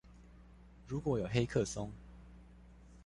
[0.87, 1.91] 如果有黑客松